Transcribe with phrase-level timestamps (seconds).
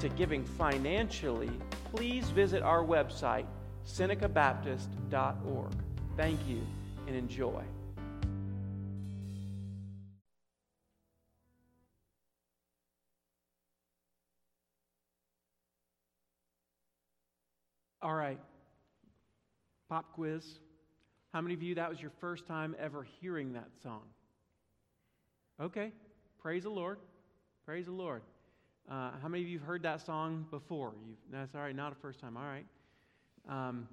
[0.00, 1.50] to giving financially,
[1.94, 3.46] please visit our website,
[3.86, 5.72] senecabaptist.org.
[6.16, 6.60] Thank you
[7.06, 7.62] and enjoy.
[18.00, 18.38] All right.
[19.88, 20.44] Pop quiz.
[21.32, 24.02] How many of you that was your first time ever hearing that song?
[25.60, 25.92] Okay.
[26.40, 26.98] Praise the Lord.
[27.66, 28.22] Praise the Lord.
[28.90, 30.94] Uh, how many of you have heard that song before?
[31.06, 32.38] You've, that's all right, not a first time.
[32.38, 32.64] All right.
[33.46, 33.86] Um,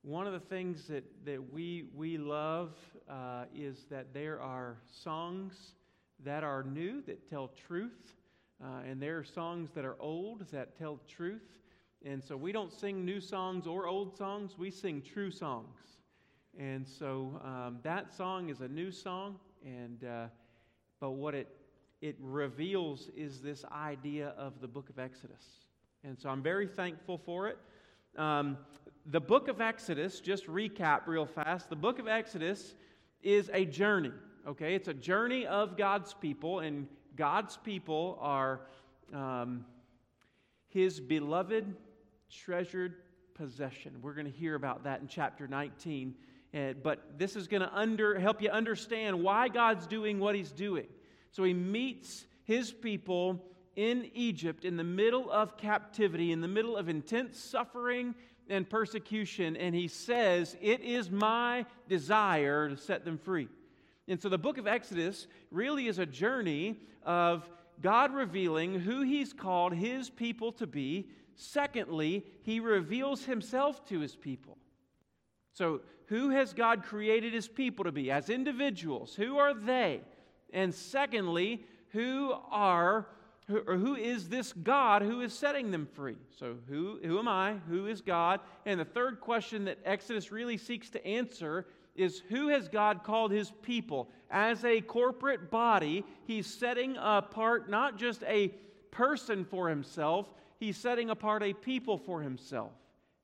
[0.00, 2.70] one of the things that, that we, we love
[3.10, 5.74] uh, is that there are songs
[6.24, 8.14] that are new that tell truth,
[8.64, 11.60] uh, and there are songs that are old that tell truth.
[12.02, 15.76] And so we don't sing new songs or old songs, we sing true songs.
[16.58, 20.26] And so um, that song is a new song, and uh,
[21.00, 21.48] but what it
[22.02, 25.44] it reveals is this idea of the book of Exodus.
[26.04, 27.56] And so I'm very thankful for it.
[28.18, 28.58] Um,
[29.06, 32.74] the book of Exodus, just recap real fast, the book of Exodus
[33.22, 34.10] is a journey,
[34.46, 34.74] okay?
[34.74, 38.62] It's a journey of God's people, and God's people are
[39.14, 39.64] um,
[40.68, 41.72] his beloved,
[42.30, 42.96] treasured
[43.34, 43.92] possession.
[44.02, 46.14] We're going to hear about that in chapter 19.
[46.52, 50.50] Uh, but this is going to under, help you understand why God's doing what he's
[50.52, 50.86] doing.
[51.32, 53.42] So he meets his people
[53.74, 58.14] in Egypt in the middle of captivity, in the middle of intense suffering
[58.48, 63.48] and persecution, and he says, It is my desire to set them free.
[64.08, 67.48] And so the book of Exodus really is a journey of
[67.80, 71.08] God revealing who he's called his people to be.
[71.34, 74.58] Secondly, he reveals himself to his people.
[75.54, 78.10] So, who has God created his people to be?
[78.10, 80.02] As individuals, who are they?
[80.52, 83.06] And secondly, who are
[83.66, 86.16] or who is this God who is setting them free?
[86.38, 87.54] So, who, who am I?
[87.68, 88.40] Who is God?
[88.64, 93.32] And the third question that Exodus really seeks to answer is who has God called
[93.32, 94.08] his people?
[94.30, 98.54] As a corporate body, he's setting apart not just a
[98.90, 102.72] person for himself, he's setting apart a people for himself.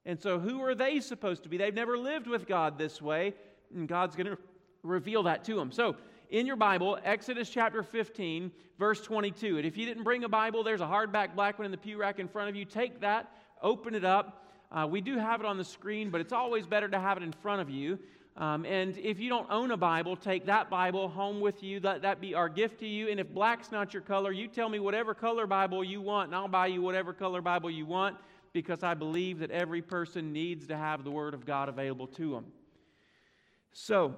[0.05, 1.57] And so, who are they supposed to be?
[1.57, 3.35] They've never lived with God this way,
[3.75, 4.39] and God's going to
[4.83, 5.71] reveal that to them.
[5.71, 5.97] So,
[6.31, 9.57] in your Bible, Exodus chapter 15, verse 22.
[9.57, 11.99] And if you didn't bring a Bible, there's a hardback black one in the pew
[11.99, 12.65] rack in front of you.
[12.65, 14.45] Take that, open it up.
[14.71, 17.23] Uh, we do have it on the screen, but it's always better to have it
[17.23, 17.99] in front of you.
[18.37, 21.81] Um, and if you don't own a Bible, take that Bible home with you.
[21.81, 23.09] Let that be our gift to you.
[23.09, 26.37] And if black's not your color, you tell me whatever color Bible you want, and
[26.37, 28.17] I'll buy you whatever color Bible you want
[28.53, 32.33] because I believe that every person needs to have the Word of God available to
[32.33, 32.47] them.
[33.73, 34.15] So,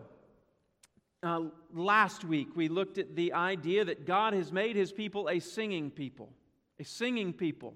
[1.22, 1.42] uh,
[1.75, 5.91] last week, we looked at the idea that God has made his people a singing
[5.91, 6.31] people,
[6.78, 7.75] a singing people.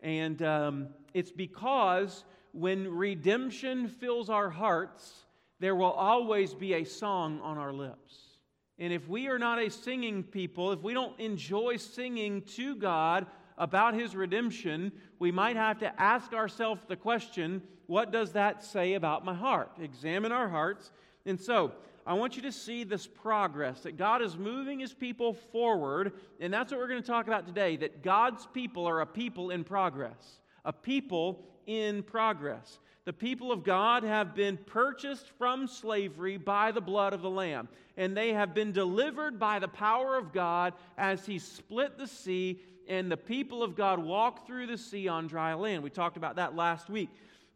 [0.00, 5.26] And um, it's because when redemption fills our hearts,
[5.58, 8.38] there will always be a song on our lips.
[8.78, 13.26] And if we are not a singing people, if we don't enjoy singing to God
[13.58, 18.94] about his redemption, we might have to ask ourselves the question what does that say
[18.94, 19.72] about my heart?
[19.82, 20.92] Examine our hearts.
[21.26, 21.72] And so,
[22.06, 26.12] I want you to see this progress that God is moving his people forward.
[26.40, 29.50] And that's what we're going to talk about today that God's people are a people
[29.50, 30.40] in progress.
[30.64, 32.78] A people in progress.
[33.04, 37.68] The people of God have been purchased from slavery by the blood of the Lamb,
[37.96, 42.60] and they have been delivered by the power of God as He split the sea,
[42.88, 45.82] and the people of God walked through the sea on dry land.
[45.82, 47.08] We talked about that last week.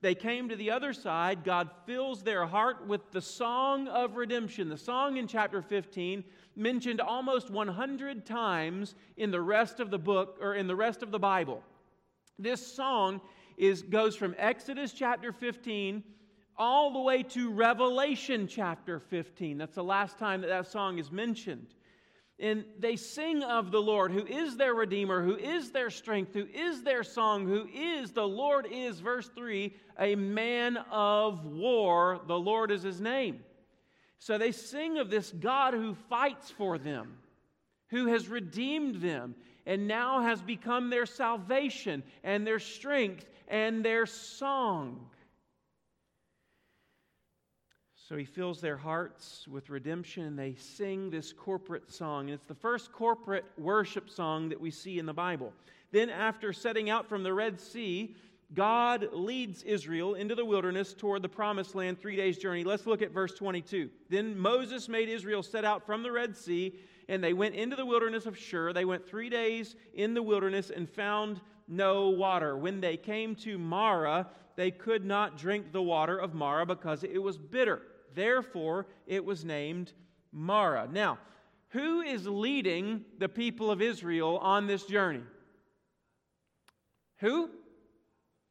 [0.05, 1.45] They came to the other side.
[1.45, 4.69] God fills their heart with the song of redemption.
[4.69, 6.23] The song in chapter 15
[6.56, 11.11] mentioned almost 100 times in the rest of the book or in the rest of
[11.11, 11.62] the Bible.
[12.39, 13.23] This song
[13.56, 16.05] is goes from Exodus chapter 15
[16.59, 19.57] all the way to Revelation chapter 15.
[19.57, 21.69] That's the last time that that song is mentioned.
[22.41, 26.47] And they sing of the Lord, who is their Redeemer, who is their strength, who
[26.53, 32.21] is their song, who is the Lord is, verse 3, a man of war.
[32.27, 33.41] The Lord is his name.
[34.19, 37.19] So they sing of this God who fights for them,
[37.89, 44.07] who has redeemed them, and now has become their salvation and their strength and their
[44.07, 45.07] song.
[48.06, 52.27] So he fills their hearts with redemption, and they sing this corporate song.
[52.27, 55.55] And it's the first corporate worship song that we see in the Bible.
[55.91, 58.15] Then, after setting out from the Red Sea,
[58.53, 62.62] God leads Israel into the wilderness toward the promised land, three days' journey.
[62.62, 63.89] Let's look at verse 22.
[64.11, 66.79] Then Moses made Israel set out from the Red Sea,
[67.09, 68.75] and they went into the wilderness of Shur.
[68.75, 72.55] They went three days in the wilderness and found no water.
[72.55, 74.27] When they came to Marah,
[74.57, 77.81] they could not drink the water of Marah because it was bitter.
[78.14, 79.93] Therefore, it was named
[80.32, 80.88] Mara.
[80.90, 81.19] Now,
[81.70, 85.22] who is leading the people of Israel on this journey?
[87.19, 87.50] Who?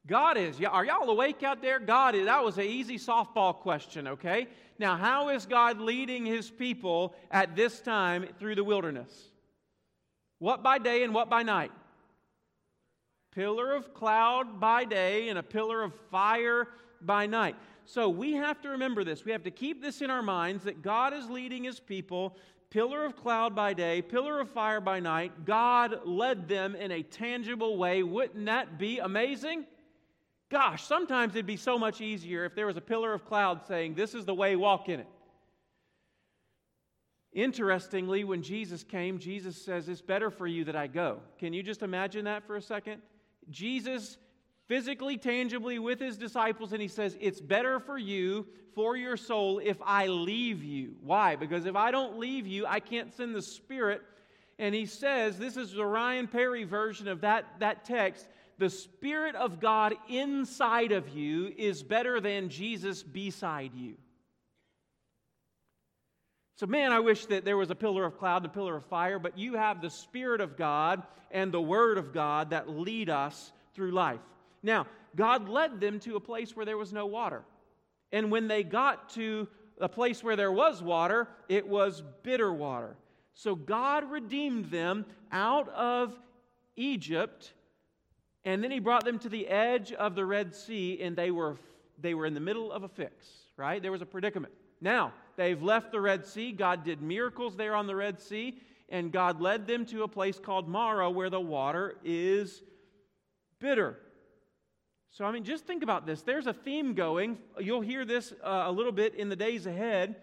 [0.05, 0.59] God is.
[0.61, 1.79] Are y'all awake out there?
[1.79, 2.25] God is.
[2.25, 4.47] That was an easy softball question, okay?
[4.77, 9.11] Now, how is God leading his people at this time through the wilderness?
[10.39, 11.71] What by day and what by night?
[13.31, 16.67] Pillar of cloud by day and a pillar of fire
[17.01, 17.55] by night.
[17.85, 19.25] So we have to remember this.
[19.25, 22.37] We have to keep this in our minds that God is leading his people,
[22.69, 25.45] pillar of cloud by day, pillar of fire by night.
[25.45, 28.03] God led them in a tangible way.
[28.03, 29.65] Wouldn't that be amazing?
[30.49, 33.95] Gosh, sometimes it'd be so much easier if there was a pillar of cloud saying,
[33.95, 35.07] This is the way, walk in it.
[37.33, 41.19] Interestingly, when Jesus came, Jesus says, It's better for you that I go.
[41.39, 43.01] Can you just imagine that for a second?
[43.49, 44.17] Jesus
[44.67, 49.59] physically, tangibly with his disciples, and he says, It's better for you, for your soul,
[49.59, 50.95] if I leave you.
[51.01, 51.35] Why?
[51.35, 54.01] Because if I don't leave you, I can't send the Spirit.
[54.59, 58.27] And he says, This is the Ryan Perry version of that, that text.
[58.59, 63.95] The Spirit of God inside of you is better than Jesus beside you.
[66.55, 68.85] So, man, I wish that there was a pillar of cloud and a pillar of
[68.85, 71.01] fire, but you have the Spirit of God
[71.31, 74.21] and the Word of God that lead us through life.
[74.63, 77.43] Now, God led them to a place where there was no water.
[78.11, 79.47] And when they got to
[79.79, 82.95] a place where there was water, it was bitter water.
[83.33, 86.17] So God redeemed them out of
[86.75, 87.53] Egypt,
[88.45, 91.57] and then He brought them to the edge of the Red Sea, and they were,
[91.99, 93.27] they were in the middle of a fix,
[93.57, 93.81] right?
[93.81, 94.53] There was a predicament.
[94.79, 96.51] Now, they've left the Red Sea.
[96.51, 100.39] God did miracles there on the Red Sea, and God led them to a place
[100.39, 102.61] called Mara where the water is
[103.59, 103.97] bitter.
[105.13, 106.23] So, I mean, just think about this.
[106.23, 107.37] There's a theme going.
[107.59, 110.15] You'll hear this uh, a little bit in the days ahead.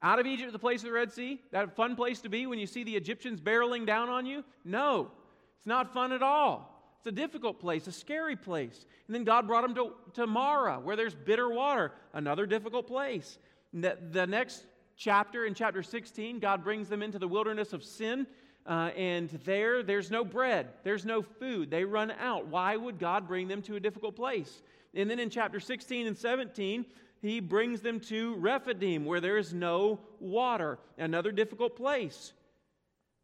[0.00, 2.60] Out of Egypt, the place of the Red Sea, that fun place to be when
[2.60, 4.44] you see the Egyptians barreling down on you?
[4.64, 5.10] No,
[5.56, 6.94] it's not fun at all.
[6.98, 8.86] It's a difficult place, a scary place.
[9.08, 13.38] And then God brought them to, to Marah, where there's bitter water, another difficult place.
[13.72, 14.64] The, the next
[14.96, 18.28] chapter, in chapter 16, God brings them into the wilderness of sin
[18.68, 21.70] uh, and there, there's no bread, there's no food.
[21.70, 22.48] They run out.
[22.48, 24.62] Why would God bring them to a difficult place?
[24.94, 26.84] And then in chapter 16 and 17,
[27.22, 32.34] he brings them to Rephidim, where there is no water, another difficult place.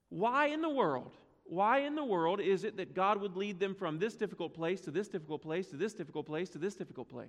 [0.09, 1.13] Why in the world?
[1.45, 4.81] Why in the world is it that God would lead them from this difficult place
[4.83, 7.29] to this difficult place to this difficult place to this difficult place?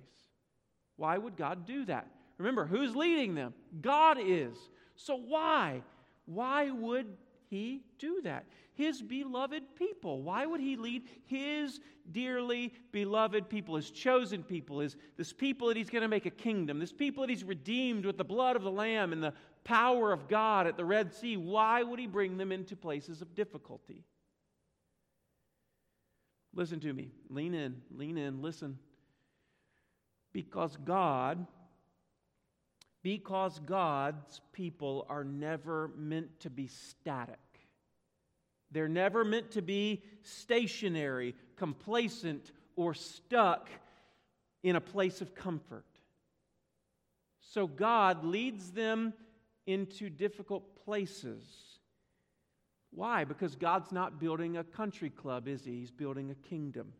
[0.96, 2.08] Why would God do that?
[2.38, 3.52] Remember, who's leading them?
[3.82, 4.56] God is.
[4.94, 5.82] So why?
[6.24, 7.06] Why would
[7.48, 8.46] he do that?
[8.74, 10.22] His beloved people.
[10.22, 11.80] Why would he lead his
[12.12, 16.30] dearly beloved people, his chosen people, his, this people that he's going to make a
[16.30, 19.32] kingdom, this people that he's redeemed with the blood of the Lamb and the
[19.64, 21.36] power of God at the Red Sea?
[21.36, 24.04] Why would he bring them into places of difficulty?
[26.54, 27.10] Listen to me.
[27.28, 28.78] Lean in, lean in, listen.
[30.32, 31.46] Because God
[33.06, 37.38] because God's people are never meant to be static.
[38.72, 43.70] They're never meant to be stationary, complacent, or stuck
[44.64, 45.86] in a place of comfort.
[47.38, 49.12] So God leads them
[49.68, 51.44] into difficult places.
[52.90, 53.22] Why?
[53.22, 55.78] Because God's not building a country club, is He?
[55.78, 56.92] He's building a kingdom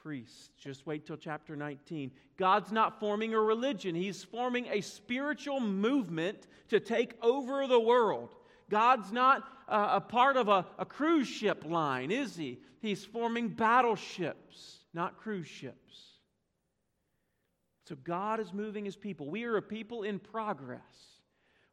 [0.00, 0.50] priests.
[0.58, 2.10] Just wait till chapter 19.
[2.36, 8.34] God's not forming a religion, He's forming a spiritual movement to take over the world.
[8.70, 12.58] God's not uh, a part of a, a cruise ship line, is He?
[12.80, 15.76] He's forming battleships, not cruise ships.
[17.86, 19.28] So God is moving His people.
[19.28, 20.80] We are a people in progress.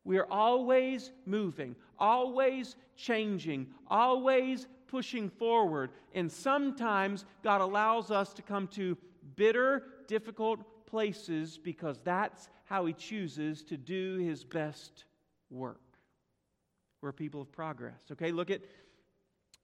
[0.03, 5.91] We are always moving, always changing, always pushing forward.
[6.13, 8.97] And sometimes God allows us to come to
[9.35, 15.05] bitter, difficult places because that's how He chooses to do His best
[15.49, 15.81] work.
[17.01, 18.01] We're people of progress.
[18.11, 18.61] Okay, look at,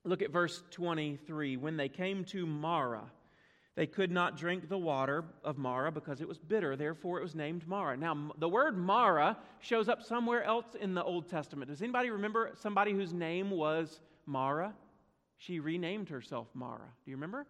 [0.06, 1.58] look at verse 23.
[1.58, 3.10] When they came to Mara,
[3.76, 6.76] They could not drink the water of Mara because it was bitter.
[6.76, 7.98] Therefore, it was named Mara.
[7.98, 11.72] Now, the word Mara shows up somewhere else in the Old Testament.
[11.72, 14.76] Does anybody remember somebody whose name was Mara?
[15.46, 16.88] She renamed herself Mara.
[17.04, 17.46] Do you remember?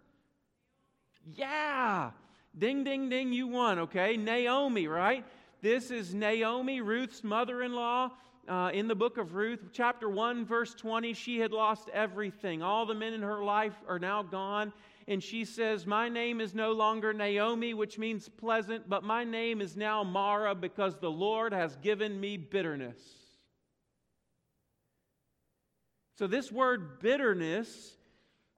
[1.36, 2.10] Yeah.
[2.58, 4.18] Ding, ding, ding, you won, okay?
[4.18, 5.24] Naomi, right?
[5.62, 8.10] This is Naomi, Ruth's mother in law.
[8.48, 12.64] Uh, in the book of Ruth, chapter 1, verse 20, she had lost everything.
[12.64, 14.74] All the men in her life are now gone.
[15.08, 19.62] And she says, My name is no longer Naomi, which means pleasant, but my name
[19.62, 23.23] is now Mara because the Lord has given me bitterness.
[26.16, 27.98] So, this word bitterness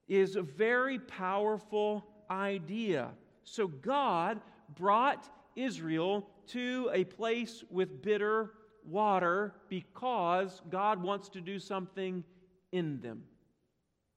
[0.07, 3.11] is a very powerful idea.
[3.43, 4.41] So, God
[4.75, 8.51] brought Israel to a place with bitter
[8.85, 12.23] water because God wants to do something
[12.71, 13.23] in them.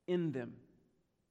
[0.06, 0.54] In them.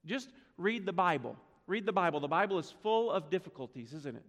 [0.05, 1.35] Just read the Bible.
[1.67, 2.19] Read the Bible.
[2.19, 4.23] The Bible is full of difficulties, isn't it?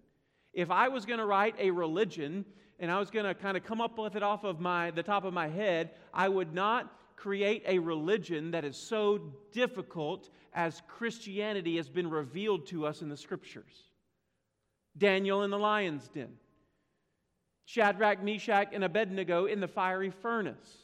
[0.53, 2.45] If I was going to write a religion
[2.81, 5.03] and I was going to kind of come up with it off of my the
[5.03, 9.19] top of my head, I would not create a religion that is so
[9.53, 13.83] difficult as Christianity has been revealed to us in the scriptures.
[14.97, 16.35] Daniel in the lion's den.
[17.65, 20.77] Shadrach, Meshach, and Abednego in the fiery furnace.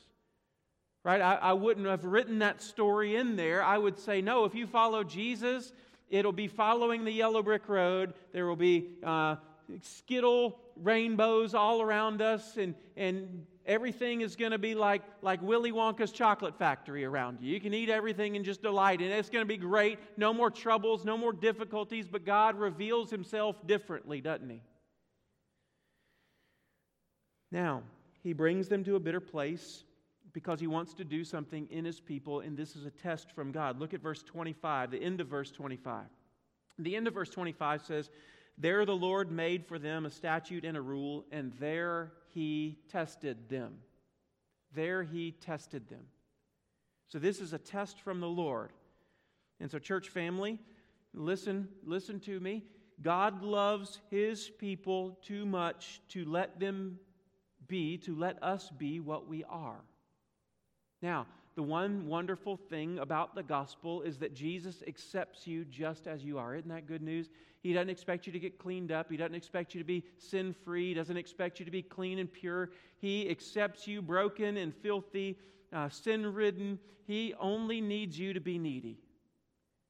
[1.04, 1.20] Right?
[1.20, 3.62] I, I wouldn't have written that story in there.
[3.62, 5.72] I would say, no, if you follow Jesus,
[6.08, 8.14] it'll be following the yellow brick road.
[8.32, 9.36] There will be uh,
[9.82, 15.72] skittle rainbows all around us, and, and everything is going to be like, like Willy
[15.72, 17.52] Wonka's chocolate factory around you.
[17.52, 19.10] You can eat everything and just delight it.
[19.10, 19.98] It's going to be great.
[20.16, 24.60] No more troubles, no more difficulties, but God reveals himself differently, doesn't he?
[27.50, 27.82] Now,
[28.22, 29.84] he brings them to a bitter place
[30.32, 33.52] because he wants to do something in his people, and this is a test from
[33.52, 33.78] God.
[33.78, 36.04] Look at verse 25, the end of verse 25.
[36.80, 38.10] The end of verse 25 says,
[38.58, 43.48] There the Lord made for them a statute and a rule, and there he tested
[43.48, 43.78] them.
[44.74, 46.06] There he tested them.
[47.06, 48.72] So this is a test from the Lord.
[49.60, 50.58] And so, church family,
[51.12, 52.64] listen, listen to me.
[53.00, 56.98] God loves his people too much to let them
[57.68, 59.80] be, to let us be what we are.
[61.02, 61.26] Now,
[61.56, 66.36] the one wonderful thing about the gospel is that Jesus accepts you just as you
[66.38, 66.56] are.
[66.56, 67.30] Isn't that good news?
[67.62, 69.10] He doesn't expect you to get cleaned up.
[69.10, 70.88] He doesn't expect you to be sin free.
[70.88, 72.70] He doesn't expect you to be clean and pure.
[73.00, 75.38] He accepts you broken and filthy,
[75.72, 76.78] uh, sin ridden.
[77.06, 78.98] He only needs you to be needy.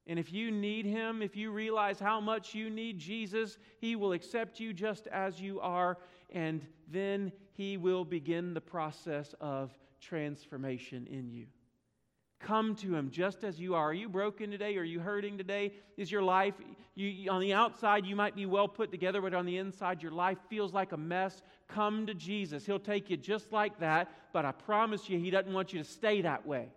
[0.07, 4.13] And if you need Him, if you realize how much you need Jesus, He will
[4.13, 5.97] accept you just as you are,
[6.31, 11.47] and then He will begin the process of transformation in you.
[12.45, 13.89] Come to Him just as you are.
[13.89, 14.77] Are you broken today?
[14.77, 15.73] Are you hurting today?
[15.97, 16.55] Is your life,
[16.95, 20.13] you, on the outside, you might be well put together, but on the inside, your
[20.13, 21.41] life feels like a mess?
[21.69, 22.67] Come to Jesus.
[22.67, 25.89] He'll take you just like that, but I promise you, He doesn't want you to
[25.89, 26.69] stay that way.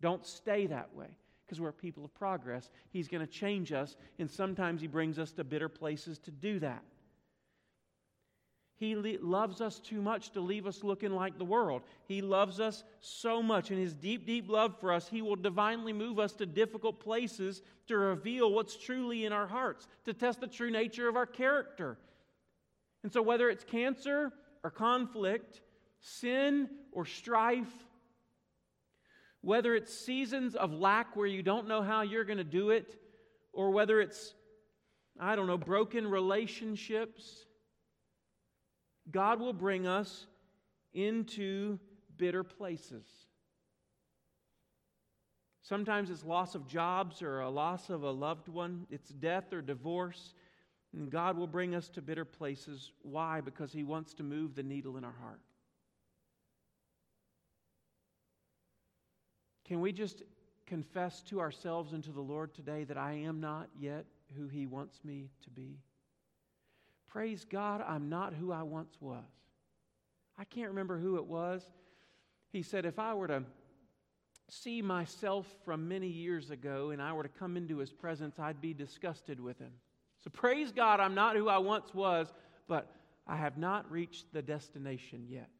[0.00, 1.08] Don't stay that way
[1.44, 2.70] because we're people of progress.
[2.90, 6.58] He's going to change us, and sometimes He brings us to bitter places to do
[6.60, 6.82] that.
[8.78, 11.82] He loves us too much to leave us looking like the world.
[12.06, 13.72] He loves us so much.
[13.72, 17.60] In His deep, deep love for us, He will divinely move us to difficult places
[17.88, 21.98] to reveal what's truly in our hearts, to test the true nature of our character.
[23.02, 24.32] And so, whether it's cancer
[24.62, 25.60] or conflict,
[26.00, 27.72] sin or strife,
[29.40, 32.96] whether it's seasons of lack where you don't know how you're going to do it,
[33.52, 34.34] or whether it's,
[35.18, 37.44] I don't know, broken relationships,
[39.10, 40.26] God will bring us
[40.92, 41.78] into
[42.16, 43.06] bitter places.
[45.62, 49.60] Sometimes it's loss of jobs or a loss of a loved one, it's death or
[49.60, 50.34] divorce.
[50.94, 52.92] And God will bring us to bitter places.
[53.02, 53.42] Why?
[53.42, 55.40] Because He wants to move the needle in our heart.
[59.66, 60.22] Can we just
[60.66, 64.64] confess to ourselves and to the Lord today that I am not yet who He
[64.64, 65.76] wants me to be?
[67.08, 69.24] Praise God, I'm not who I once was.
[70.36, 71.66] I can't remember who it was.
[72.52, 73.42] He said, if I were to
[74.48, 78.60] see myself from many years ago and I were to come into His presence, I'd
[78.60, 79.72] be disgusted with Him.
[80.22, 82.32] So praise God, I'm not who I once was,
[82.66, 82.90] but
[83.26, 85.50] I have not reached the destination yet.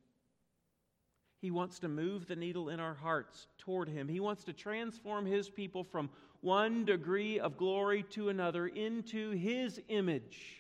[1.41, 4.09] He wants to move the needle in our hearts toward Him.
[4.09, 9.81] He wants to transform His people from one degree of glory to another into His
[9.89, 10.58] image.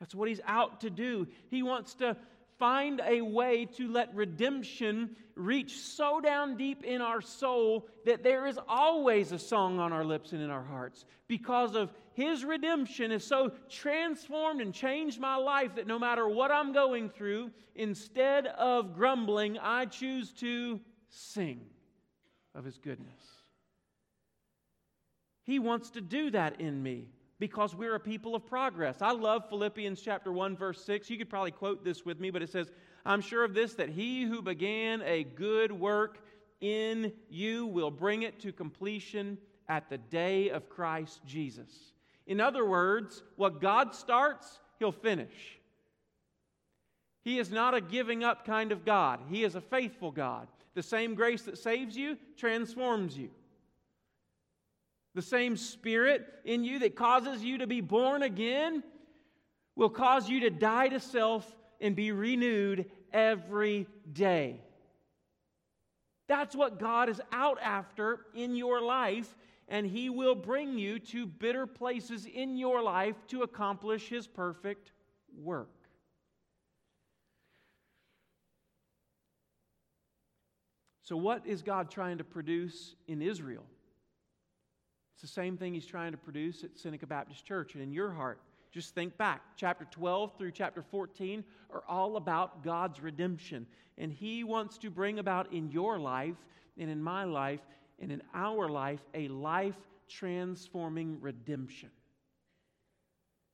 [0.00, 1.28] That's what He's out to do.
[1.48, 2.16] He wants to
[2.58, 8.46] find a way to let redemption reach so down deep in our soul that there
[8.46, 13.12] is always a song on our lips and in our hearts because of his redemption
[13.12, 18.46] has so transformed and changed my life that no matter what I'm going through, instead
[18.46, 21.62] of grumbling, I choose to sing
[22.54, 23.24] of his goodness.
[25.44, 27.08] He wants to do that in me
[27.40, 29.00] because we're a people of progress.
[29.00, 31.10] I love Philippians chapter 1 verse 6.
[31.10, 32.70] You could probably quote this with me, but it says,
[33.04, 36.22] "I'm sure of this that he who began a good work
[36.60, 41.94] in you will bring it to completion at the day of Christ Jesus."
[42.26, 45.58] In other words, what God starts, he'll finish.
[47.22, 49.20] He is not a giving up kind of God.
[49.28, 50.46] He is a faithful God.
[50.74, 53.30] The same grace that saves you transforms you.
[55.14, 58.82] The same spirit in you that causes you to be born again
[59.74, 61.50] will cause you to die to self
[61.80, 64.60] and be renewed every day.
[66.28, 69.36] That's what God is out after in your life,
[69.66, 74.92] and He will bring you to bitter places in your life to accomplish His perfect
[75.36, 75.70] work.
[81.02, 83.64] So, what is God trying to produce in Israel?
[85.20, 88.10] It's the same thing he's trying to produce at Seneca Baptist Church and in your
[88.10, 88.40] heart.
[88.72, 89.42] Just think back.
[89.54, 93.66] Chapter 12 through chapter 14 are all about God's redemption.
[93.98, 96.36] And he wants to bring about in your life
[96.78, 97.60] and in my life
[97.98, 99.76] and in our life a life
[100.08, 101.90] transforming redemption.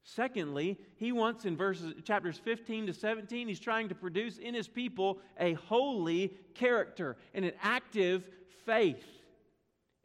[0.04, 4.68] Secondly, he wants in verses chapters 15 to 17, he's trying to produce in his
[4.68, 8.22] people a holy character and an active
[8.64, 9.15] faith.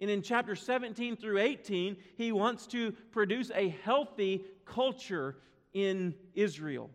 [0.01, 5.37] And in chapter 17 through 18, he wants to produce a healthy culture
[5.73, 6.89] in Israel.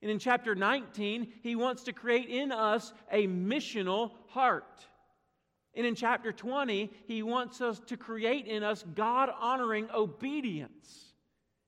[0.00, 4.86] And in chapter 19, he wants to create in us a missional heart.
[5.74, 11.12] And in chapter 20, he wants us to create in us God honoring obedience.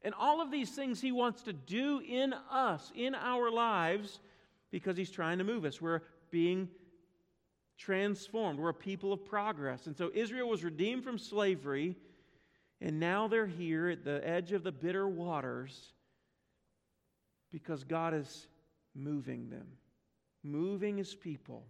[0.02, 4.20] And all of these things he wants to do in us, in our lives,
[4.70, 5.80] because he's trying to move us.
[5.80, 6.68] We're being
[7.76, 8.58] transformed.
[8.58, 9.86] We're a people of progress.
[9.86, 11.96] And so Israel was redeemed from slavery,
[12.80, 15.92] and now they're here at the edge of the bitter waters
[17.50, 18.48] because God is
[18.94, 19.66] moving them,
[20.42, 21.64] moving his people.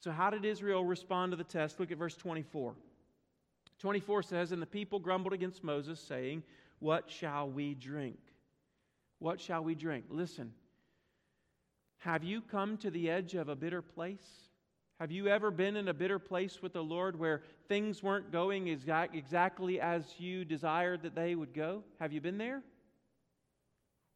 [0.00, 1.80] So, how did Israel respond to the test?
[1.80, 2.74] Look at verse 24.
[3.80, 6.42] 24 says, And the people grumbled against Moses, saying,
[6.78, 8.18] What shall we drink?
[9.18, 10.04] What shall we drink?
[10.10, 10.52] Listen,
[11.98, 14.47] have you come to the edge of a bitter place?
[15.00, 18.66] Have you ever been in a bitter place with the Lord where things weren't going
[18.66, 21.84] exact, exactly as you desired that they would go?
[22.00, 22.62] Have you been there?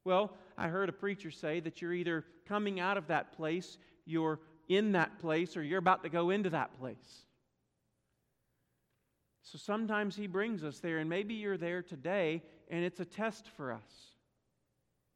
[0.05, 4.41] Well, I heard a preacher say that you're either coming out of that place, you're
[4.69, 7.27] in that place, or you're about to go into that place.
[9.43, 13.47] So sometimes He brings us there, and maybe you're there today, and it's a test
[13.57, 14.17] for us.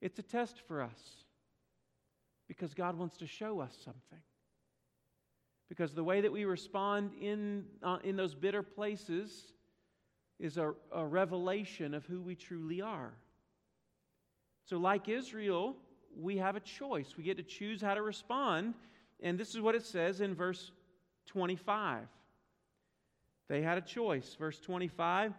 [0.00, 1.24] It's a test for us
[2.46, 4.22] because God wants to show us something.
[5.68, 9.52] Because the way that we respond in, uh, in those bitter places
[10.38, 13.14] is a, a revelation of who we truly are.
[14.64, 15.76] So, like Israel,
[16.16, 17.14] we have a choice.
[17.16, 18.74] We get to choose how to respond.
[19.22, 20.72] And this is what it says in verse
[21.26, 22.06] 25.
[23.48, 24.36] They had a choice.
[24.38, 25.32] Verse 25,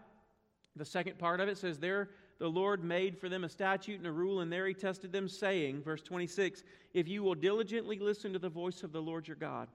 [0.76, 2.10] the second part of it says, There
[2.40, 5.28] the Lord made for them a statute and a rule, and there he tested them,
[5.28, 6.64] saying, verse 26,
[6.94, 9.68] If you will diligently listen to the voice of the Lord your God,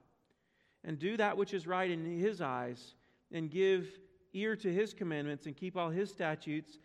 [0.85, 2.95] and do that which is right in his eyes,
[3.31, 3.89] and give
[4.33, 6.79] ear to his commandments, and keep all his statutes,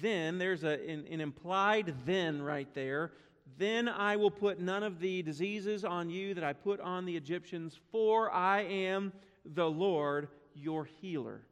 [0.00, 3.12] then there's a, an, an implied then right there.
[3.58, 7.16] Then I will put none of the diseases on you that I put on the
[7.16, 9.12] Egyptians, for I am
[9.54, 11.42] the Lord your healer.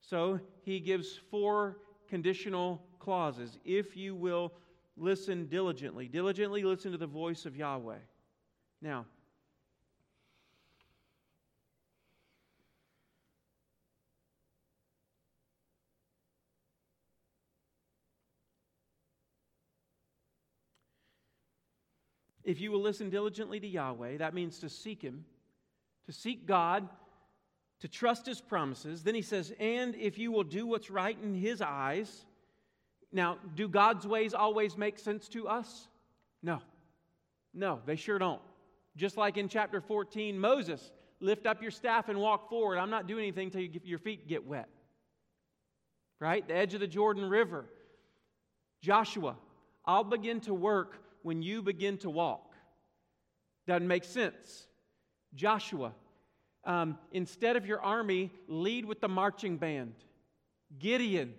[0.00, 3.58] So he gives four conditional clauses.
[3.64, 4.52] If you will
[4.96, 7.98] listen diligently, diligently listen to the voice of Yahweh.
[8.80, 9.04] Now,
[22.46, 25.24] If you will listen diligently to Yahweh, that means to seek Him,
[26.06, 26.88] to seek God,
[27.80, 29.02] to trust His promises.
[29.02, 32.24] Then He says, and if you will do what's right in His eyes.
[33.12, 35.88] Now, do God's ways always make sense to us?
[36.40, 36.62] No.
[37.52, 38.40] No, they sure don't.
[38.96, 42.78] Just like in chapter 14, Moses, lift up your staff and walk forward.
[42.78, 44.68] I'm not doing anything until you your feet get wet.
[46.20, 46.46] Right?
[46.46, 47.64] The edge of the Jordan River.
[48.82, 49.36] Joshua,
[49.84, 52.54] I'll begin to work when you begin to walk.
[53.66, 54.68] Doesn't make sense.
[55.34, 55.92] Joshua,
[56.62, 59.94] um, instead of your army, lead with the marching band.
[60.78, 61.34] Gideon,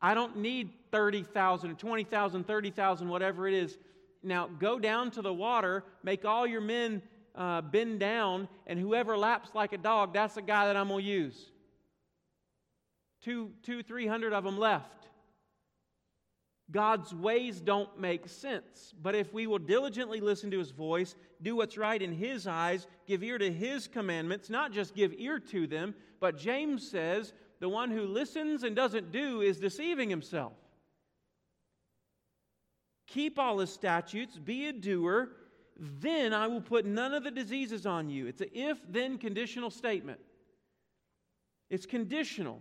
[0.00, 3.76] I don't need 30,000 or 20,000, 30,000, whatever it is.
[4.22, 7.02] Now go down to the water, make all your men
[7.34, 11.04] uh, bend down, and whoever laps like a dog, that's the guy that I'm going
[11.04, 11.50] to use.
[13.24, 15.08] Two, two, three hundred of them left.
[16.70, 18.92] God's ways don't make sense.
[19.00, 22.86] But if we will diligently listen to his voice, do what's right in his eyes,
[23.06, 27.68] give ear to his commandments, not just give ear to them, but James says, the
[27.68, 30.52] one who listens and doesn't do is deceiving himself.
[33.06, 35.30] Keep all his statutes, be a doer,
[35.78, 38.26] then I will put none of the diseases on you.
[38.26, 40.20] It's a if then conditional statement.
[41.70, 42.60] It's conditional.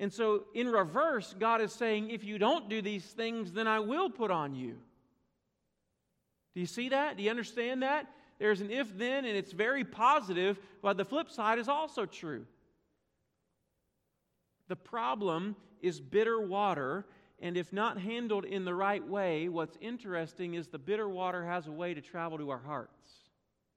[0.00, 3.80] And so, in reverse, God is saying, if you don't do these things, then I
[3.80, 4.78] will put on you.
[6.54, 7.18] Do you see that?
[7.18, 8.06] Do you understand that?
[8.38, 12.46] There's an if then, and it's very positive, but the flip side is also true.
[14.68, 17.04] The problem is bitter water,
[17.38, 21.66] and if not handled in the right way, what's interesting is the bitter water has
[21.66, 23.10] a way to travel to our hearts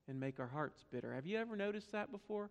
[0.07, 1.13] and make our hearts bitter.
[1.13, 2.49] Have you ever noticed that before?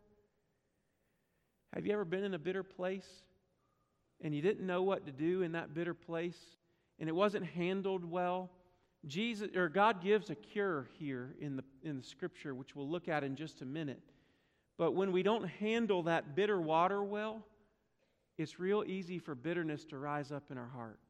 [1.73, 3.09] Have you ever been in a bitter place?
[4.23, 6.39] And you didn't know what to do in that bitter place
[6.99, 8.51] and it wasn't handled well,
[9.07, 13.09] Jesus or God gives a cure here in the in the scripture which we'll look
[13.09, 14.03] at in just a minute.
[14.79, 17.45] But when we don't handle that bitter water well,
[18.39, 21.01] it's real easy for bitterness to rise up in our heart.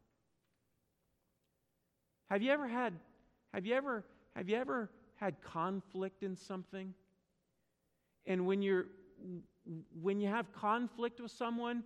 [2.31, 2.95] Have you ever had
[3.53, 6.95] have you ever have you ever had conflict in something?
[8.25, 8.87] And when you're
[10.01, 11.85] when you have conflict with someone,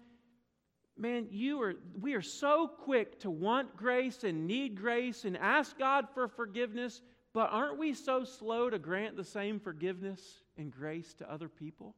[0.98, 5.78] man, you are, we are so quick to want grace and need grace and ask
[5.78, 10.20] God for forgiveness, but aren't we so slow to grant the same forgiveness
[10.56, 11.94] and grace to other people?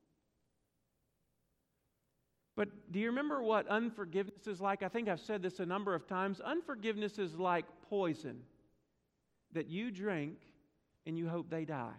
[2.56, 4.82] But do you remember what unforgiveness is like?
[4.82, 6.40] I think I've said this a number of times.
[6.40, 8.40] Unforgiveness is like poison
[9.52, 10.38] that you drink
[11.06, 11.94] and you hope they die.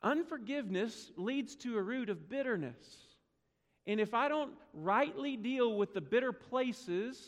[0.00, 3.05] Unforgiveness leads to a root of bitterness.
[3.86, 7.18] And if I don't rightly deal with the bitter places,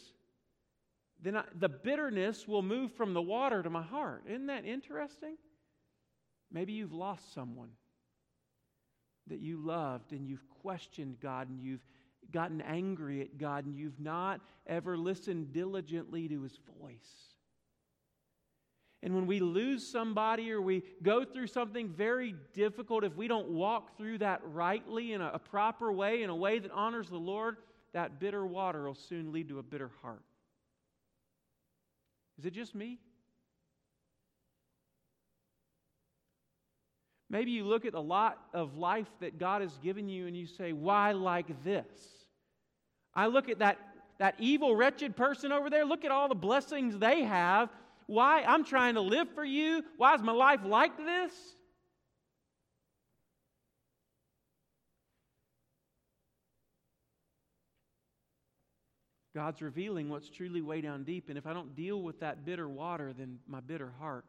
[1.22, 4.24] then I, the bitterness will move from the water to my heart.
[4.26, 5.36] Isn't that interesting?
[6.50, 7.70] Maybe you've lost someone
[9.28, 11.84] that you loved and you've questioned God and you've
[12.32, 17.27] gotten angry at God and you've not ever listened diligently to his voice.
[19.02, 23.48] And when we lose somebody or we go through something very difficult, if we don't
[23.50, 27.16] walk through that rightly in a, a, proper way, in a way that honors the
[27.16, 27.58] Lord,
[27.92, 30.22] that bitter water will soon lead to a bitter heart.
[32.38, 32.98] Is it just me?
[37.30, 40.46] Maybe you look at a lot of life that God has given you and you
[40.46, 41.86] say, Why like this?
[43.14, 43.78] I look at that,
[44.18, 47.68] that evil, wretched person over there, look at all the blessings they have
[48.08, 48.42] why?
[48.42, 49.84] I'm trying to live for you.
[49.98, 51.30] Why is my life like this?
[59.34, 61.28] God's revealing what's truly way down deep.
[61.28, 64.24] And if I don't deal with that bitter water, then my bitter heart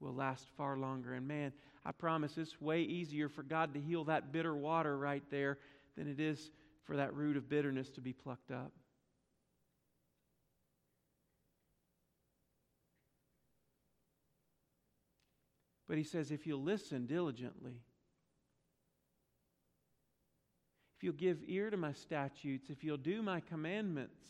[0.00, 1.12] will last far longer.
[1.12, 1.52] And man,
[1.84, 5.58] I promise it's way easier for God to heal that bitter water right there
[5.94, 6.50] than it is
[6.84, 8.72] for that root of bitterness to be plucked up.
[15.90, 17.82] But he says, if you'll listen diligently,
[20.96, 24.22] if you'll give ear to my statutes, if you'll do my commandments,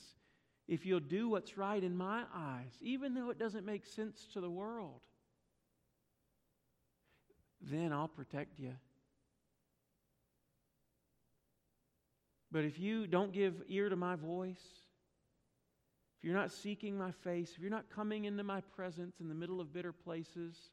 [0.66, 4.40] if you'll do what's right in my eyes, even though it doesn't make sense to
[4.40, 5.02] the world,
[7.60, 8.72] then I'll protect you.
[12.50, 14.64] But if you don't give ear to my voice,
[16.16, 19.34] if you're not seeking my face, if you're not coming into my presence in the
[19.34, 20.70] middle of bitter places,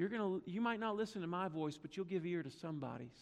[0.00, 3.12] you're gonna, you might not listen to my voice, but you'll give ear to somebody's.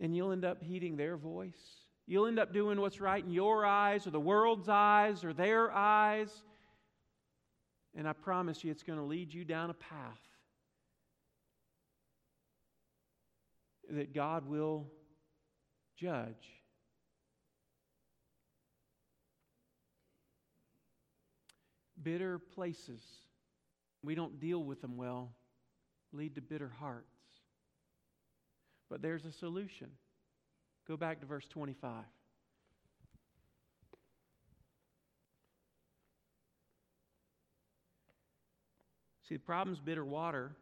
[0.00, 1.58] And you'll end up heeding their voice.
[2.06, 5.72] You'll end up doing what's right in your eyes, or the world's eyes, or their
[5.72, 6.30] eyes.
[7.96, 10.20] And I promise you, it's going to lead you down a path
[13.90, 14.86] that God will
[15.96, 16.59] judge.
[22.02, 23.02] Bitter places,
[24.02, 25.32] we don't deal with them well,
[26.12, 27.06] lead to bitter hearts.
[28.88, 29.88] But there's a solution.
[30.88, 32.04] Go back to verse 25.
[39.28, 40.56] See, the problem's bitter water.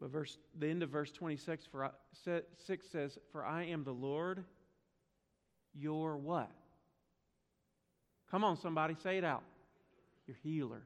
[0.00, 1.90] But verse, the end of verse 26 for, uh,
[2.26, 4.44] I, 6 says, For I am the Lord,
[5.72, 6.50] your what?
[8.30, 9.44] Come on, somebody, say it out.
[10.26, 10.82] Your healer.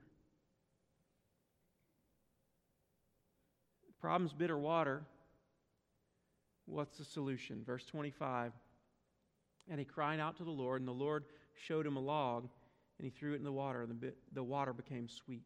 [4.00, 5.02] Problem's bitter water.
[6.66, 7.62] What's the solution?
[7.64, 8.52] Verse 25.
[9.68, 11.24] And he cried out to the Lord, and the Lord
[11.66, 12.48] showed him a log,
[12.98, 15.44] and he threw it in the water, and the, the water became sweet.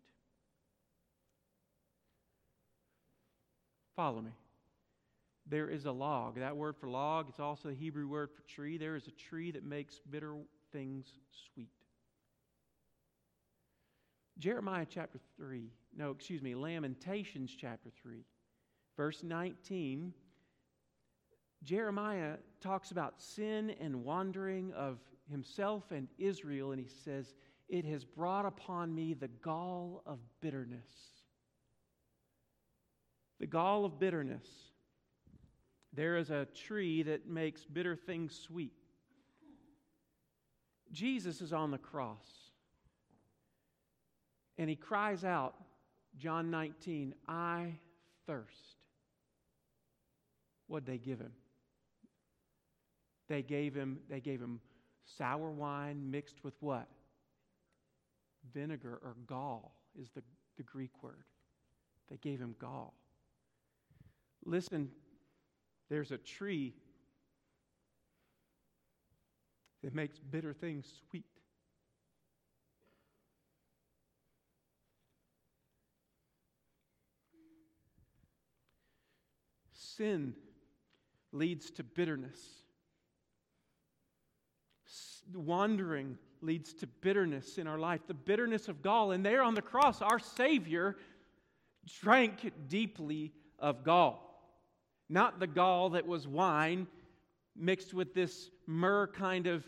[3.96, 4.32] Follow me.
[5.46, 6.38] There is a log.
[6.38, 8.78] That word for log, it's also the Hebrew word for tree.
[8.78, 10.34] There is a tree that makes bitter
[10.72, 11.06] things
[11.52, 11.68] sweet.
[14.38, 18.24] Jeremiah chapter 3, no, excuse me, Lamentations chapter 3,
[18.96, 20.12] verse 19.
[21.62, 24.98] Jeremiah talks about sin and wandering of
[25.30, 27.34] himself and Israel, and he says,
[27.68, 31.14] It has brought upon me the gall of bitterness
[33.40, 34.46] the gall of bitterness.
[35.92, 38.72] There is a tree that makes bitter things sweet.
[40.92, 42.43] Jesus is on the cross.
[44.58, 45.54] And he cries out,
[46.16, 47.74] John 19, I
[48.26, 48.76] thirst.
[50.66, 51.32] What'd they give him?
[53.28, 54.60] They gave him, they gave him
[55.04, 56.88] sour wine mixed with what?
[58.52, 60.22] Vinegar or gall is the,
[60.56, 61.24] the Greek word.
[62.10, 62.94] They gave him gall.
[64.44, 64.90] Listen,
[65.88, 66.74] there's a tree
[69.82, 71.24] that makes bitter things sweet.
[79.96, 80.34] Sin
[81.32, 82.40] leads to bitterness.
[85.34, 89.12] Wandering leads to bitterness in our life, the bitterness of gall.
[89.12, 90.96] And there on the cross, our Savior
[92.00, 94.20] drank deeply of gall.
[95.08, 96.86] Not the gall that was wine
[97.56, 99.64] mixed with this myrrh kind of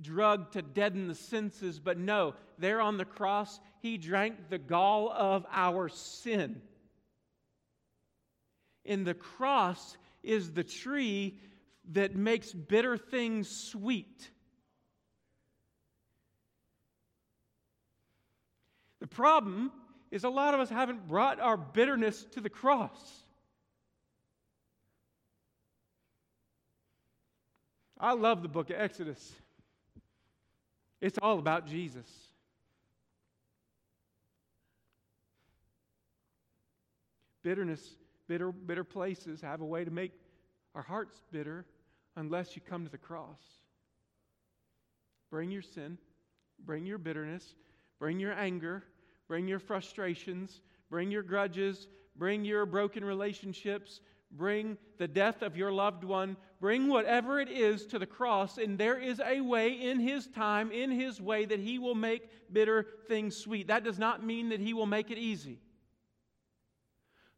[0.00, 5.10] drug to deaden the senses, but no, there on the cross, he drank the gall
[5.10, 6.60] of our sin.
[8.84, 11.38] In the cross is the tree
[11.92, 14.30] that makes bitter things sweet.
[19.00, 19.72] The problem
[20.10, 23.24] is a lot of us haven't brought our bitterness to the cross.
[27.98, 29.32] I love the book of Exodus.
[31.00, 32.06] It's all about Jesus.
[37.42, 37.82] Bitterness,
[38.32, 40.10] bitter, bitter places have a way to make
[40.74, 41.66] our hearts bitter
[42.16, 43.42] unless you come to the cross.
[45.30, 45.98] Bring your sin,
[46.64, 47.54] bring your bitterness,
[47.98, 48.84] bring your anger,
[49.28, 55.70] bring your frustrations, bring your grudges, bring your broken relationships, bring the death of your
[55.70, 60.00] loved one, bring whatever it is to the cross, and there is a way in
[60.00, 63.66] His time, in His way, that He will make bitter things sweet.
[63.66, 65.58] That does not mean that He will make it easy.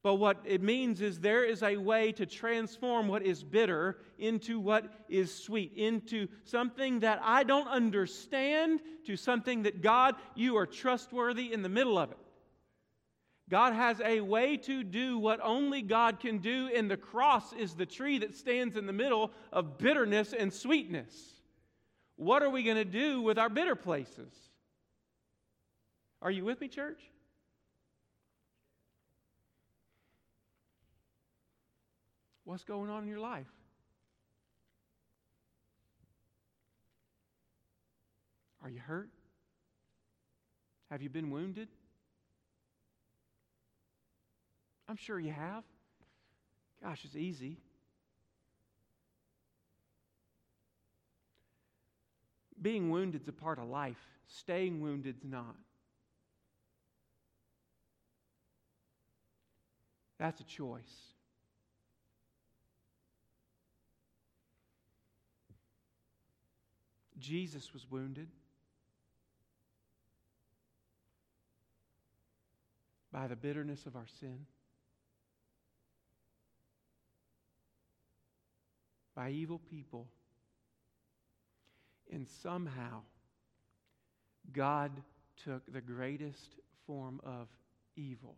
[0.04, 4.60] But what it means is there is a way to transform what is bitter into
[4.60, 10.66] what is sweet, into something that I don't understand, to something that God, you are
[10.66, 12.18] trustworthy in the middle of it.
[13.48, 17.72] God has a way to do what only God can do, and the cross is
[17.72, 21.14] the tree that stands in the middle of bitterness and sweetness.
[22.16, 24.34] What are we going to do with our bitter places?
[26.20, 27.00] Are you with me, church?
[32.44, 33.50] What's going on in your life?
[38.62, 39.10] Are you hurt?
[40.90, 41.68] Have you been wounded?
[44.88, 45.64] I'm sure you have.
[46.82, 47.58] Gosh, it's easy.
[52.60, 55.56] Being wounded's a part of life, staying wounded's not.
[60.18, 61.13] That's a choice.
[67.18, 68.28] Jesus was wounded
[73.12, 74.46] by the bitterness of our sin.
[79.14, 80.08] by evil people.
[82.12, 83.02] And somehow,
[84.52, 84.90] God
[85.42, 87.48] took the greatest form of
[87.96, 88.36] evil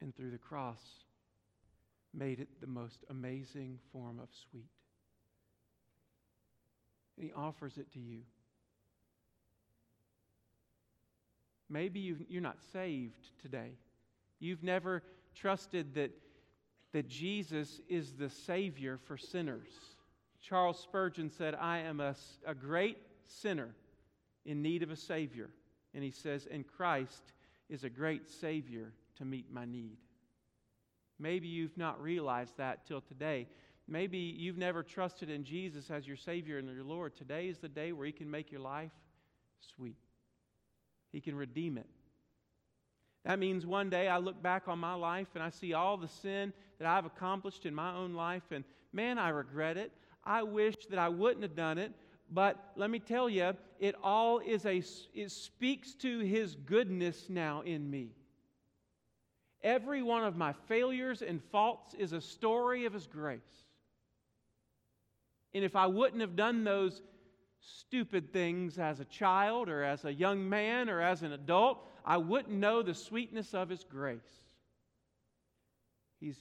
[0.00, 0.80] and through the cross
[2.12, 4.68] made it the most amazing form of sweet.
[7.16, 8.20] And He offers it to you.
[11.68, 13.72] Maybe you are not saved today.
[14.40, 15.02] You've never
[15.34, 16.10] trusted that,
[16.92, 19.70] that Jesus is the Savior for sinners.
[20.42, 22.14] Charles Spurgeon said, I am a,
[22.46, 23.74] a great sinner
[24.44, 25.48] in need of a Savior.
[25.94, 27.32] And he says, And Christ
[27.70, 29.96] is a great Savior to meet my need.
[31.18, 33.46] Maybe you've not realized that till today.
[33.88, 37.14] Maybe you've never trusted in Jesus as your Savior and your Lord.
[37.14, 38.92] Today is the day where He can make your life
[39.76, 39.98] sweet,
[41.12, 41.88] He can redeem it.
[43.24, 46.08] That means one day I look back on my life and I see all the
[46.08, 49.92] sin that I've accomplished in my own life, and man, I regret it.
[50.24, 51.92] I wish that I wouldn't have done it.
[52.30, 54.82] But let me tell you, it all is a,
[55.14, 58.12] it speaks to His goodness now in me.
[59.62, 63.40] Every one of my failures and faults is a story of His grace.
[65.54, 67.02] And if I wouldn't have done those
[67.60, 72.16] stupid things as a child or as a young man or as an adult, I
[72.16, 74.20] wouldn't know the sweetness of His grace.
[76.20, 76.38] He's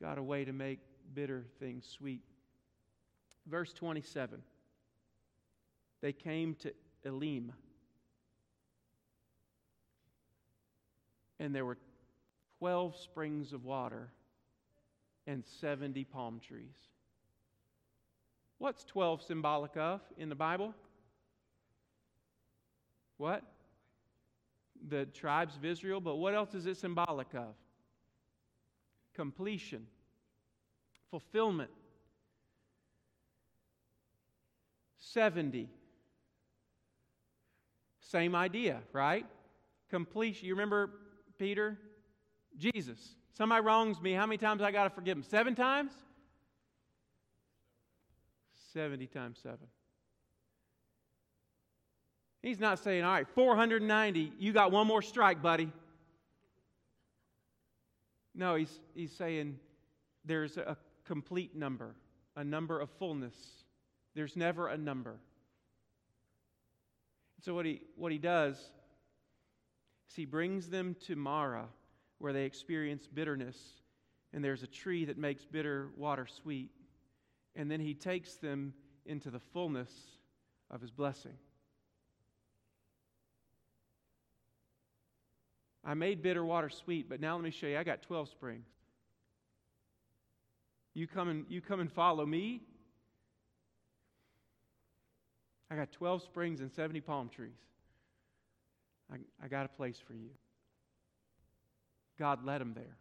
[0.00, 0.78] got a way to make
[1.14, 2.22] bitter things sweet.
[3.46, 4.40] Verse 27
[6.00, 6.72] They came to
[7.04, 7.52] Elim.
[11.38, 11.78] And there were
[12.58, 14.12] 12 springs of water
[15.26, 16.89] and 70 palm trees.
[18.60, 20.74] What's 12 symbolic of in the Bible?
[23.16, 23.42] What?
[24.86, 27.54] The tribes of Israel, but what else is it symbolic of?
[29.14, 29.86] Completion,
[31.10, 31.70] fulfillment.
[34.98, 35.70] 70.
[38.02, 39.24] Same idea, right?
[39.88, 40.46] Completion.
[40.46, 40.90] You remember
[41.38, 41.78] Peter?
[42.58, 42.98] Jesus.
[43.32, 44.12] Somebody wrongs me.
[44.12, 45.22] How many times I got to forgive him?
[45.22, 45.92] Seven times?
[48.72, 49.58] 70 times 7.
[52.42, 55.70] He's not saying, all right, 490, you got one more strike, buddy.
[58.34, 59.58] No, he's, he's saying
[60.24, 61.94] there's a complete number,
[62.36, 63.34] a number of fullness.
[64.14, 65.16] There's never a number.
[67.42, 71.68] So, what he, what he does is he brings them to Marah,
[72.18, 73.56] where they experience bitterness,
[74.32, 76.70] and there's a tree that makes bitter water sweet.
[77.56, 79.90] And then he takes them into the fullness
[80.70, 81.34] of his blessing.
[85.84, 87.78] I made bitter water sweet, but now let me show you.
[87.78, 88.66] I got 12 springs.
[90.94, 92.62] You come and, you come and follow me.
[95.70, 97.52] I got 12 springs and 70 palm trees.
[99.12, 100.30] I, I got a place for you.
[102.18, 102.96] God led them there.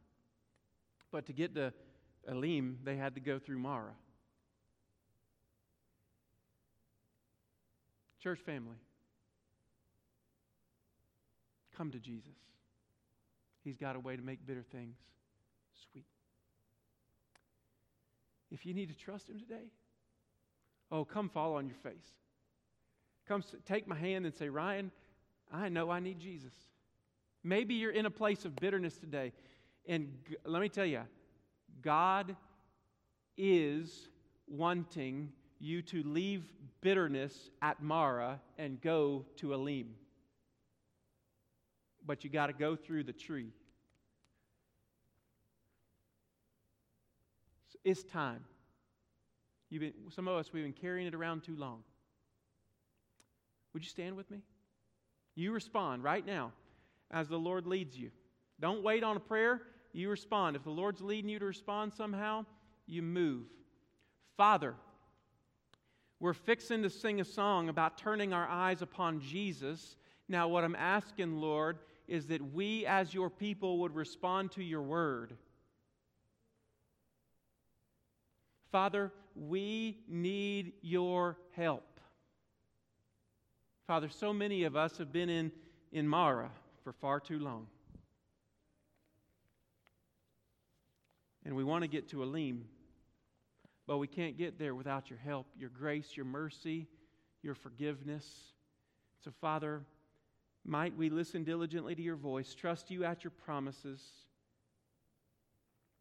[1.12, 1.74] But to get to
[2.28, 3.96] Elim, they had to go through Marah.
[8.21, 8.77] Church family,
[11.75, 12.36] come to Jesus.
[13.63, 14.97] He's got a way to make bitter things
[15.91, 16.05] sweet.
[18.51, 19.67] If you need to trust Him today,
[20.91, 22.08] oh, come fall on your face.
[23.27, 24.91] Come take my hand and say, Ryan,
[25.51, 26.53] I know I need Jesus.
[27.43, 29.32] Maybe you're in a place of bitterness today.
[29.88, 30.12] And
[30.45, 31.01] let me tell you,
[31.82, 32.36] God
[33.38, 34.10] is
[34.47, 36.43] wanting you to leave
[36.82, 39.95] bitterness at Marah and go to Elim.
[42.06, 43.52] But you got to go through the tree.
[47.84, 48.43] It's time.
[49.69, 51.84] You've been, some of us, we've been carrying it around too long.
[53.74, 54.39] Would you stand with me?
[55.36, 56.52] You respond right now
[57.12, 58.12] as the Lord leads you.
[58.60, 59.62] Don't wait on a prayer.
[59.93, 60.56] You respond.
[60.56, 62.45] If the Lord's leading you to respond somehow,
[62.88, 63.45] you move.
[64.38, 64.76] Father,
[66.19, 69.95] we're fixing to sing a song about turning our eyes upon Jesus.
[70.27, 74.82] Now, what I'm asking, Lord, is that we as your people would respond to your
[74.82, 75.34] word.
[78.71, 81.99] Father, we need your help.
[83.88, 85.51] Father, so many of us have been in,
[85.91, 86.51] in Marah
[86.84, 87.67] for far too long.
[91.45, 92.65] And we want to get to Elim,
[93.90, 96.86] but we can't get there without your help, your grace, your mercy,
[97.42, 98.24] your forgiveness.
[99.26, 99.82] So, Father,
[100.64, 104.00] might we listen diligently to your voice, trust you at your promises,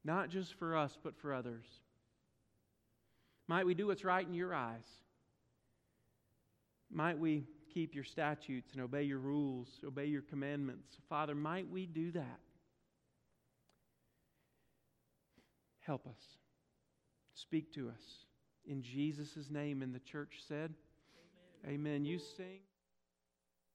[0.05, 1.65] not just for us, but for others.
[3.47, 4.87] Might we do what's right in your eyes.
[6.91, 10.99] Might we keep your statutes and obey your rules, obey your commandments.
[11.09, 12.41] Father, might we do that?
[15.81, 16.39] Help us.
[17.41, 18.25] Speak to us.
[18.67, 20.75] In Jesus' name, and the church said,
[21.65, 21.75] Amen.
[21.75, 22.05] Amen.
[22.05, 22.59] You sing.